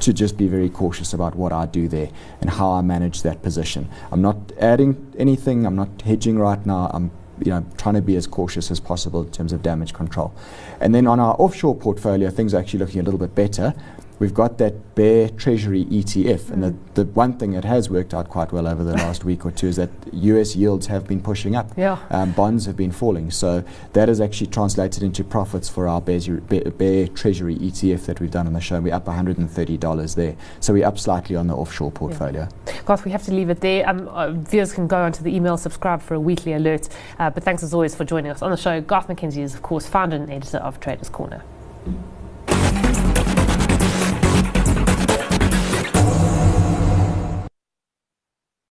to 0.00 0.12
just 0.12 0.36
be 0.36 0.46
very 0.46 0.68
cautious 0.68 1.12
about 1.12 1.34
what 1.34 1.52
I 1.52 1.66
do 1.66 1.88
there 1.88 2.08
and 2.40 2.48
how 2.48 2.70
I 2.70 2.82
manage 2.82 3.22
that 3.22 3.42
position. 3.42 3.88
I'm 4.12 4.22
not 4.22 4.36
adding 4.60 5.12
anything. 5.18 5.66
I'm 5.66 5.74
not 5.74 6.02
hedging 6.02 6.38
right 6.38 6.64
now. 6.64 6.88
I'm 6.94 7.10
you 7.44 7.50
know 7.50 7.64
trying 7.76 7.94
to 7.94 8.02
be 8.02 8.16
as 8.16 8.26
cautious 8.26 8.70
as 8.70 8.80
possible 8.80 9.22
in 9.22 9.30
terms 9.30 9.52
of 9.52 9.62
damage 9.62 9.92
control. 9.94 10.32
And 10.80 10.94
then 10.94 11.06
on 11.06 11.20
our 11.20 11.34
offshore 11.38 11.74
portfolio, 11.74 12.30
things 12.30 12.54
are 12.54 12.60
actually 12.60 12.80
looking 12.80 13.00
a 13.00 13.04
little 13.04 13.18
bit 13.18 13.34
better 13.34 13.74
we've 14.18 14.34
got 14.34 14.58
that 14.58 14.94
bear 14.94 15.28
treasury 15.28 15.84
ETF. 15.84 16.40
Mm. 16.40 16.50
And 16.50 16.62
the, 16.62 16.74
the 16.94 17.04
one 17.12 17.38
thing 17.38 17.52
that 17.52 17.64
has 17.64 17.88
worked 17.88 18.14
out 18.14 18.28
quite 18.28 18.52
well 18.52 18.66
over 18.66 18.82
the 18.82 18.92
last 19.04 19.24
week 19.24 19.44
or 19.46 19.50
two 19.50 19.68
is 19.68 19.76
that 19.76 19.90
US 20.12 20.56
yields 20.56 20.86
have 20.86 21.06
been 21.06 21.20
pushing 21.20 21.56
up. 21.56 21.72
Yeah. 21.76 21.98
Um, 22.10 22.32
bonds 22.32 22.66
have 22.66 22.76
been 22.76 22.92
falling. 22.92 23.30
So 23.30 23.64
that 23.92 24.08
has 24.08 24.20
actually 24.20 24.48
translated 24.48 25.02
into 25.02 25.24
profits 25.24 25.68
for 25.68 25.88
our 25.88 26.00
bear, 26.00 26.20
bear, 26.48 27.06
treasury 27.08 27.56
ETF 27.56 28.06
that 28.06 28.20
we've 28.20 28.30
done 28.30 28.46
on 28.46 28.52
the 28.52 28.60
show. 28.60 28.80
We're 28.80 28.94
up 28.94 29.06
$130 29.06 30.14
there. 30.14 30.36
So 30.60 30.72
we're 30.72 30.86
up 30.86 30.98
slightly 30.98 31.36
on 31.36 31.46
the 31.46 31.54
offshore 31.54 31.92
portfolio. 31.92 32.48
Yeah. 32.66 32.80
Garth, 32.84 33.04
we 33.04 33.10
have 33.10 33.24
to 33.24 33.32
leave 33.32 33.50
it 33.50 33.60
there. 33.60 33.88
Um, 33.88 34.08
uh, 34.08 34.32
viewers 34.32 34.72
can 34.72 34.86
go 34.86 34.98
onto 34.98 35.22
the 35.22 35.34
email, 35.34 35.56
subscribe 35.56 36.02
for 36.02 36.14
a 36.14 36.20
weekly 36.20 36.54
alert. 36.54 36.88
Uh, 37.18 37.30
but 37.30 37.44
thanks 37.44 37.62
as 37.62 37.74
always 37.74 37.94
for 37.94 38.04
joining 38.04 38.30
us 38.30 38.42
on 38.42 38.50
the 38.50 38.56
show. 38.56 38.80
Garth 38.80 39.08
McKenzie 39.08 39.42
is, 39.42 39.54
of 39.54 39.62
course, 39.62 39.86
founder 39.86 40.16
and 40.16 40.30
editor 40.30 40.58
of 40.58 40.80
Traders 40.80 41.08
Corner. 41.08 41.42